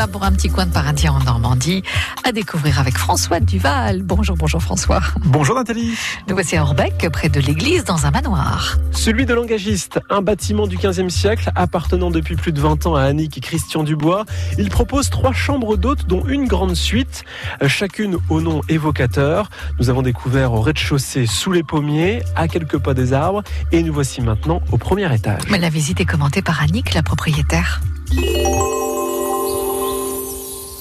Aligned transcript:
va 0.00 0.06
pour 0.06 0.24
un 0.24 0.32
petit 0.32 0.48
coin 0.48 0.64
de 0.64 0.72
paradis 0.72 1.10
en 1.10 1.18
Normandie 1.20 1.82
à 2.24 2.32
découvrir 2.32 2.80
avec 2.80 2.96
François 2.96 3.38
Duval. 3.38 4.00
Bonjour, 4.02 4.34
bonjour 4.34 4.62
François. 4.62 5.02
Bonjour 5.26 5.54
Nathalie. 5.54 5.94
Nous 6.26 6.34
voici 6.34 6.56
à 6.56 6.62
Orbec, 6.62 7.06
près 7.12 7.28
de 7.28 7.38
l'église, 7.38 7.84
dans 7.84 8.06
un 8.06 8.10
manoir. 8.10 8.78
Celui 8.92 9.26
de 9.26 9.34
l'engagiste, 9.34 10.00
un 10.08 10.22
bâtiment 10.22 10.66
du 10.66 10.78
15e 10.78 11.10
siècle 11.10 11.50
appartenant 11.54 12.10
depuis 12.10 12.34
plus 12.34 12.52
de 12.52 12.62
20 12.62 12.86
ans 12.86 12.94
à 12.94 13.02
Annick 13.02 13.36
et 13.36 13.40
Christian 13.42 13.82
Dubois. 13.82 14.24
Il 14.56 14.70
propose 14.70 15.10
trois 15.10 15.34
chambres 15.34 15.76
d'hôtes, 15.76 16.06
dont 16.06 16.24
une 16.26 16.46
grande 16.46 16.76
suite, 16.76 17.24
chacune 17.66 18.16
au 18.30 18.40
nom 18.40 18.62
évocateur. 18.70 19.50
Nous 19.80 19.90
avons 19.90 20.00
découvert 20.00 20.54
au 20.54 20.62
rez-de-chaussée, 20.62 21.26
sous 21.26 21.52
les 21.52 21.62
pommiers, 21.62 22.22
à 22.36 22.48
quelques 22.48 22.78
pas 22.78 22.94
des 22.94 23.12
arbres, 23.12 23.42
et 23.70 23.82
nous 23.82 23.92
voici 23.92 24.22
maintenant 24.22 24.62
au 24.72 24.78
premier 24.78 25.14
étage. 25.14 25.42
Mais 25.50 25.58
la 25.58 25.68
visite 25.68 26.00
est 26.00 26.06
commentée 26.06 26.40
par 26.40 26.62
Annick, 26.62 26.94
la 26.94 27.02
propriétaire. 27.02 27.82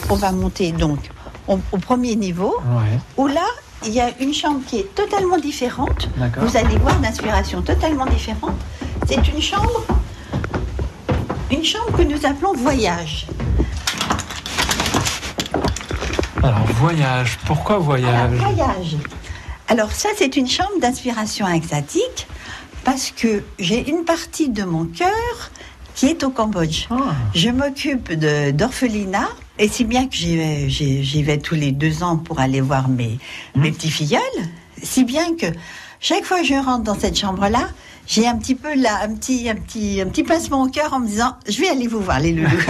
On 0.09 0.15
va 0.15 0.31
monter 0.31 0.71
donc 0.71 0.99
au, 1.47 1.59
au 1.71 1.77
premier 1.77 2.15
niveau, 2.15 2.55
Ouais, 2.65 2.99
où 3.17 3.27
là, 3.27 3.45
il 3.85 3.93
y 3.93 4.01
a 4.01 4.09
une 4.19 4.33
chambre 4.33 4.59
qui 4.67 4.77
est 4.79 4.95
totalement 4.95 5.37
différente. 5.37 6.09
Vous 6.37 6.57
allez 6.57 6.77
voir 6.77 6.97
d'inspiration 6.99 7.61
totalement 7.61 8.05
différente. 8.05 8.55
C'est 9.07 9.27
une 9.27 9.41
chambre, 9.41 9.83
une 11.51 11.63
chambre 11.63 11.95
que 11.97 12.01
nous 12.03 12.25
appelons 12.25 12.53
voyage. 12.53 13.27
Alors, 16.43 16.65
voyage. 16.79 17.37
Pourquoi 17.45 17.75
Alors, 17.75 17.85
voyage 17.85 18.31
voyage. 18.31 18.97
Alors 19.67 19.91
ça, 19.91 20.09
c'est 20.17 20.35
une 20.35 20.47
chambre 20.47 20.79
d'inspiration 20.81 21.47
extatique 21.47 22.27
parce 22.83 23.11
que 23.11 23.43
j'ai 23.59 23.87
une 23.89 24.03
partie 24.03 24.49
de 24.49 24.63
mon 24.63 24.85
cœur 24.85 25.51
qui 25.95 26.07
est 26.07 26.23
au 26.23 26.29
Cambodge. 26.31 26.87
Ah, 26.89 26.95
Je 27.35 27.49
m'occupe 27.49 28.11
d'orphelinat, 28.13 29.29
et 29.59 29.67
si 29.67 29.83
bien 29.85 30.07
que 30.07 30.15
j'y 30.15 30.35
vais, 30.37 30.69
j'y- 30.69 31.03
j'y 31.03 31.21
vais 31.21 31.37
tous 31.37 31.55
les 31.55 31.71
deux 31.71 32.01
ans 32.01 32.17
pour 32.17 32.39
aller 32.39 32.61
voir 32.61 32.89
mes, 32.89 33.19
mes 33.55 33.71
petits 33.71 33.91
filleuls, 33.91 34.21
si 34.81 35.03
bien 35.03 35.35
que 35.35 35.45
chaque 35.99 36.23
fois 36.23 36.39
que 36.39 36.45
je 36.47 36.53
rentre 36.55 36.83
dans 36.83 36.97
cette 36.97 37.17
chambre-là, 37.19 37.67
j'ai 38.07 38.25
un 38.27 38.37
petit 38.37 38.55
peu 38.55 38.73
là, 38.75 39.01
un 39.03 39.13
petit, 39.15 39.47
un 39.49 39.55
petit, 39.55 40.01
un 40.01 40.07
petit 40.07 40.23
pincement 40.23 40.63
au 40.63 40.67
cœur 40.69 40.93
en 40.93 40.99
me 40.99 41.05
disant, 41.07 41.35
je 41.47 41.59
vais 41.61 41.69
aller 41.69 41.85
vous 41.87 41.99
voir 41.99 42.19
les 42.19 42.31
loulous. 42.31 42.49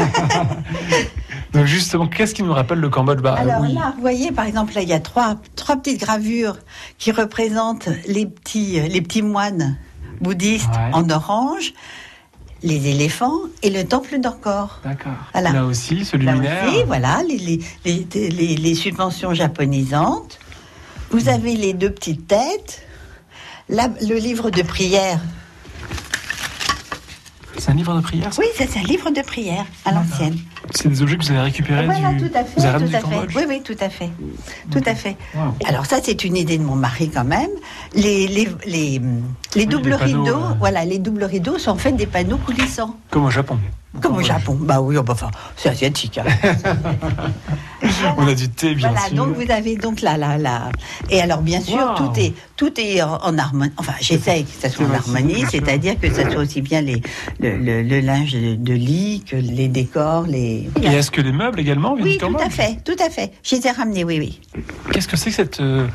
Donc 1.53 1.65
justement, 1.65 2.07
qu'est-ce 2.07 2.33
qui 2.35 2.43
nous 2.43 2.53
rappelle 2.53 2.79
le 2.79 2.89
Cambodge? 2.89 3.21
Bah, 3.21 3.35
Alors 3.39 3.61
oui. 3.61 3.73
là, 3.73 3.93
vous 3.95 4.01
voyez, 4.01 4.31
par 4.31 4.45
exemple, 4.45 4.73
là, 4.75 4.81
il 4.81 4.89
y 4.89 4.93
a 4.93 4.99
trois, 4.99 5.35
trois 5.55 5.77
petites 5.77 5.99
gravures 6.01 6.57
qui 6.97 7.11
représentent 7.11 7.89
les 8.07 8.25
petits, 8.25 8.79
les 8.81 9.01
petits 9.01 9.21
moines 9.21 9.77
bouddhistes 10.21 10.67
Ouais. 10.69 10.91
en 10.93 11.09
orange, 11.09 11.73
les 12.63 12.87
éléphants 12.89 13.39
et 13.63 13.69
le 13.69 13.85
temple 13.85 14.19
d'Angkor. 14.19 14.79
D'accord. 14.83 15.11
Voilà. 15.33 15.51
Là 15.51 15.65
aussi, 15.65 16.03
ce 16.05 16.17
Là 16.17 16.33
luminaire. 16.33 16.65
aussi, 16.67 16.83
voilà, 16.85 17.21
les, 17.27 17.37
les, 17.37 17.59
les, 17.85 18.29
les- 18.29 18.55
les 18.57 18.75
subventions 18.75 19.33
japonisantes. 19.33 20.39
Vous 21.11 21.29
avez 21.29 21.55
les 21.55 21.73
deux 21.73 21.89
petites 21.91 22.27
têtes. 22.27 22.83
Là, 23.69 23.87
le 24.01 24.15
livre 24.15 24.49
de 24.49 24.61
prière. 24.61 25.19
C'est 27.59 27.71
un 27.71 27.75
livre 27.75 27.93
de 27.95 28.01
prière 28.01 28.33
ça 28.33 28.41
Oui, 28.41 28.47
c'est 28.55 28.77
un 28.77 28.83
livre 28.83 29.11
de 29.11 29.21
prière 29.21 29.65
à 29.85 29.91
l'ancienne. 29.91 30.37
C'est 30.71 30.87
des 30.87 31.01
objets 31.01 31.17
que 31.17 31.23
vous 31.23 31.31
avez 31.31 31.41
récupérés 31.41 31.85
Voilà, 31.85 32.13
du... 32.13 32.29
tout 32.29 32.37
à 32.37 32.43
fait. 32.43 32.61
tout 32.61 32.95
à 32.95 32.99
fait. 32.99 33.35
Oui, 33.35 33.43
oui, 33.47 33.61
tout 33.63 33.75
à 33.79 33.89
fait. 33.89 34.09
Tout 34.71 34.81
à 34.85 34.95
fait. 34.95 35.17
Wow. 35.35 35.55
Alors 35.65 35.85
ça, 35.85 35.97
c'est 36.01 36.23
une 36.23 36.37
idée 36.37 36.57
de 36.57 36.63
mon 36.63 36.75
mari 36.75 37.09
quand 37.09 37.23
même. 37.25 37.49
Les, 37.93 38.27
les, 38.27 38.47
les, 38.65 39.01
les 39.55 39.65
doubles 39.65 39.89
les 39.91 39.97
panneaux, 39.97 40.23
rideaux, 40.23 40.37
euh. 40.37 40.53
voilà, 40.59 40.85
les 40.85 40.99
doubles 40.99 41.23
rideaux 41.25 41.57
sont 41.57 41.75
faits 41.75 41.95
des 41.95 42.07
panneaux 42.07 42.37
coulissants. 42.37 42.95
Comme 43.09 43.25
au 43.25 43.29
Japon. 43.31 43.57
Comme 44.01 44.17
au. 44.17 44.21
Japon. 44.21 44.57
Bah 44.61 44.79
oui, 44.81 44.95
oh, 44.97 45.03
bah, 45.03 45.13
enfin, 45.13 45.31
c'est 45.57 45.69
asiatique. 45.69 46.19
hein. 46.19 46.25
On 48.17 48.27
a 48.27 48.33
du 48.33 48.49
thé, 48.49 48.75
bien 48.75 48.89
voilà, 48.91 49.07
sûr. 49.07 49.15
donc 49.15 49.35
vous 49.35 49.51
avez 49.51 49.75
donc 49.75 50.01
là, 50.01 50.17
là, 50.17 50.37
là. 50.37 50.69
Et 51.09 51.21
alors, 51.21 51.41
bien 51.41 51.61
sûr, 51.61 51.77
Wow. 51.77 51.95
tout 52.11 52.19
est, 52.19 52.33
tout 52.55 52.71
est 52.79 53.01
en, 53.01 53.15
en 53.23 53.37
harmonie. 53.37 53.71
Enfin, 53.77 53.93
j'essaye 54.01 54.43
que 54.45 54.51
ça 54.59 54.69
soit 54.69 54.85
en 54.85 54.93
harmonie, 54.93 55.43
c'est-à-dire 55.49 55.99
que 55.99 56.09
ça 56.13 56.29
soit 56.29 56.41
aussi 56.41 56.61
bien 56.61 56.81
les, 56.81 57.01
le, 57.39 57.57
le- 57.57 57.83
le 57.83 57.99
linge 57.99 58.33
de, 58.33 58.73
lit 58.73 59.23
que 59.29 59.35
les 59.35 59.67
décors, 59.67 60.23
les. 60.27 60.69
Et 60.81 60.85
est-ce 60.87 61.11
que 61.11 61.21
les 61.21 61.31
meubles 61.31 61.59
également 61.59 61.95
Oui, 61.99 62.17
tout 62.17 62.35
à 62.39 62.49
fait, 62.49 62.77
tout 62.83 62.95
à 63.03 63.09
fait. 63.09 63.31
Je 63.43 63.55
les 63.55 63.67
ai 63.67 63.71
ramenés, 63.71 64.03
oui, 64.03 64.17
oui. 64.19 64.61
Qu'est-ce 64.91 65.07
que 65.07 65.17
c'est 65.17 65.29
que 65.29 65.35
cette... 65.35 65.59
euh, 65.59 65.87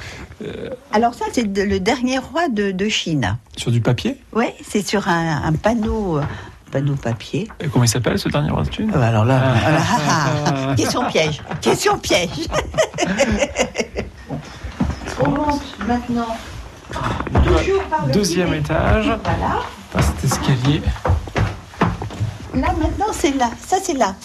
Alors 0.92 1.15
ça, 1.15 1.25
c'est 1.32 1.47
le 1.56 1.81
dernier 1.81 2.19
roi 2.19 2.48
de, 2.48 2.71
de 2.71 2.88
Chine. 2.88 3.36
sur 3.56 3.71
du 3.71 3.81
papier? 3.81 4.16
Oui, 4.34 4.47
c'est 4.66 4.86
sur 4.86 5.09
un, 5.09 5.42
un 5.44 5.53
panneau, 5.53 6.19
euh, 6.19 6.22
panneau 6.74 6.96
papier. 6.96 7.48
Et 7.60 7.68
Comment 7.68 7.84
il 7.84 7.88
s'appelle 7.88 8.18
ce 8.18 8.28
dernier 8.28 8.50
Thune? 8.68 8.90
Euh, 8.96 9.00
Alors 9.00 9.24
là, 9.24 9.40
Ah. 9.64 9.70
Ah, 9.78 10.26
ah. 10.46 10.74
question 10.76 11.06
piège, 11.08 11.40
question 11.60 11.96
piège. 11.98 12.48
On 15.20 15.28
monte 15.30 15.62
maintenant. 15.86 16.36
Toujours 17.44 17.84
par 17.84 18.06
le 18.06 18.12
Deuxième 18.12 18.48
petit- 18.48 18.58
étage, 18.58 19.04
Voilà. 19.06 19.60
par 19.92 20.02
cet 20.02 20.24
escalier. 20.24 20.82
Là 22.54 22.72
maintenant, 22.80 23.12
c'est 23.12 23.36
là. 23.36 23.50
Ça 23.64 23.76
c'est 23.80 23.94
là. 23.94 24.16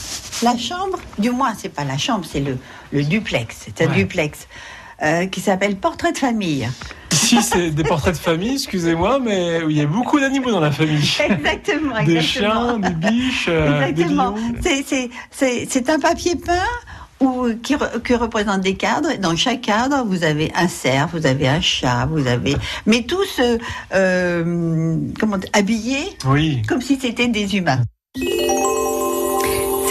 La 0.42 0.58
chambre, 0.58 0.98
du 1.20 1.30
moins, 1.30 1.54
c'est 1.56 1.70
pas 1.70 1.84
la 1.84 1.98
chambre, 1.98 2.26
c'est 2.30 2.40
le, 2.40 2.58
le 2.92 3.04
duplex. 3.04 3.56
C'est 3.66 3.86
un 3.86 3.90
Ouais. 3.90 3.96
duplex 3.96 4.48
euh, 5.04 5.28
qui 5.28 5.40
s'appelle 5.42 5.76
portrait 5.78 6.14
de 6.14 6.18
famille. 6.18 6.68
Ici, 7.38 7.44
c'est 7.44 7.70
des 7.70 7.84
portraits 7.84 8.14
de 8.16 8.20
famille, 8.20 8.54
excusez-moi, 8.54 9.20
mais 9.20 9.60
il 9.70 9.76
y 9.78 9.82
a 9.82 9.86
beaucoup 9.86 10.20
d'animaux 10.20 10.52
dans 10.52 10.60
la 10.60 10.72
famille. 10.72 10.96
Exactement, 10.98 11.98
exactement. 11.98 12.04
Des 12.06 12.22
chiens, 12.22 12.78
des 12.80 12.90
biches, 12.90 13.46
euh, 13.50 13.82
Exactement. 13.88 14.36
C'est- 15.32 15.90
un 15.90 16.00
papier 16.00 16.36
peint 16.36 16.54
où, 17.20 17.48
qui, 17.62 17.76
re- 17.76 18.02
qui 18.02 18.16
représente 18.16 18.62
des 18.62 18.76
cadres. 18.76 19.10
Dans 19.20 19.36
chaque 19.36 19.62
cadre, 19.62 20.04
vous 20.06 20.24
avez 20.24 20.52
un 20.56 20.68
cerf, 20.68 21.10
vous 21.12 21.26
avez 21.26 21.48
un 21.48 21.62
chat, 21.62 22.06
vous 22.10 22.26
avez... 22.28 22.56
Mais 22.86 23.04
tous 23.04 23.40
euh, 23.40 23.58
euh, 23.94 24.98
comment, 25.20 25.38
habillés 25.54 26.16
Oui. 26.28 26.62
comme 26.68 26.82
si 26.82 26.98
c'était 27.00 27.28
des 27.28 27.56
humains. 27.58 27.82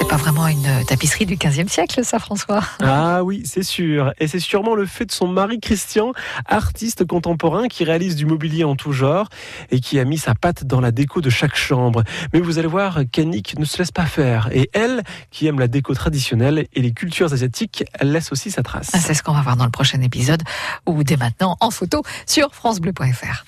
C'est 0.08 0.14
pas 0.14 0.22
vraiment 0.22 0.46
une 0.46 0.86
tapisserie 0.86 1.26
du 1.26 1.36
15e 1.36 1.68
siècle, 1.68 2.02
ça, 2.02 2.18
François 2.18 2.62
Ah 2.80 3.22
oui, 3.22 3.42
c'est 3.44 3.62
sûr. 3.62 4.14
Et 4.18 4.26
c'est 4.26 4.38
sûrement 4.40 4.74
le 4.74 4.86
fait 4.86 5.04
de 5.04 5.12
son 5.12 5.28
mari 5.28 5.60
Christian, 5.60 6.14
artiste 6.46 7.06
contemporain 7.06 7.68
qui 7.68 7.84
réalise 7.84 8.16
du 8.16 8.24
mobilier 8.24 8.64
en 8.64 8.74
tout 8.74 8.92
genre 8.92 9.28
et 9.70 9.80
qui 9.80 10.00
a 10.00 10.06
mis 10.06 10.16
sa 10.16 10.34
patte 10.34 10.64
dans 10.64 10.80
la 10.80 10.92
déco 10.92 11.20
de 11.20 11.28
chaque 11.28 11.56
chambre. 11.56 12.04
Mais 12.32 12.40
vous 12.40 12.58
allez 12.58 12.68
voir 12.68 13.00
qu'Annick 13.12 13.58
ne 13.58 13.66
se 13.66 13.76
laisse 13.76 13.90
pas 13.90 14.06
faire. 14.06 14.48
Et 14.50 14.70
elle, 14.72 15.02
qui 15.30 15.46
aime 15.46 15.58
la 15.58 15.68
déco 15.68 15.92
traditionnelle 15.92 16.66
et 16.72 16.80
les 16.80 16.92
cultures 16.92 17.34
asiatiques, 17.34 17.84
elle 17.92 18.10
laisse 18.10 18.32
aussi 18.32 18.50
sa 18.50 18.62
trace. 18.62 18.90
C'est 18.98 19.12
ce 19.12 19.22
qu'on 19.22 19.34
va 19.34 19.42
voir 19.42 19.58
dans 19.58 19.66
le 19.66 19.70
prochain 19.70 20.00
épisode 20.00 20.42
ou 20.86 21.04
dès 21.04 21.18
maintenant 21.18 21.58
en 21.60 21.70
photo 21.70 22.02
sur 22.24 22.54
FranceBleu.fr. 22.54 23.44